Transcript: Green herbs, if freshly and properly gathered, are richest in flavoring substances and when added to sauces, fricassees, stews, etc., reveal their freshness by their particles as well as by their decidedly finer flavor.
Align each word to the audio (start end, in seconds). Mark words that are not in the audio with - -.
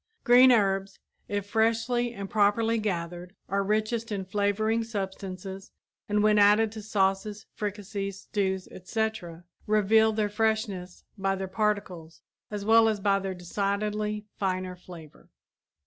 Green 0.23 0.51
herbs, 0.51 0.97
if 1.27 1.47
freshly 1.47 2.11
and 2.11 2.27
properly 2.27 2.79
gathered, 2.79 3.35
are 3.47 3.61
richest 3.63 4.11
in 4.11 4.25
flavoring 4.25 4.83
substances 4.83 5.69
and 6.09 6.23
when 6.23 6.39
added 6.39 6.71
to 6.71 6.81
sauces, 6.81 7.45
fricassees, 7.53 8.21
stews, 8.21 8.67
etc., 8.71 9.43
reveal 9.67 10.11
their 10.11 10.27
freshness 10.27 11.03
by 11.19 11.35
their 11.35 11.47
particles 11.47 12.23
as 12.49 12.65
well 12.65 12.89
as 12.89 12.99
by 12.99 13.19
their 13.19 13.35
decidedly 13.35 14.25
finer 14.37 14.75
flavor. 14.75 15.29